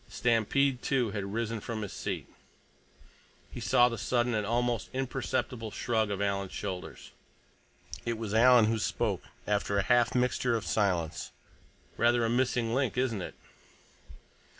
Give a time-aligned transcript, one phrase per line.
[0.09, 2.25] Stampede, too, had risen from his seat.
[3.51, 7.11] He saw the sudden and almost imperceptible shrug of Alan's shoulders.
[8.03, 11.31] It was Alan who spoke, after a half mixture of silence.
[11.97, 13.35] "Rather a missing link, isn't it?